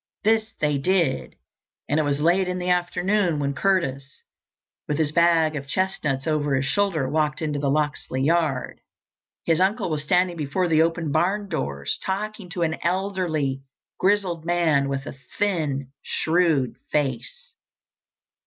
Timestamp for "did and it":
0.79-2.03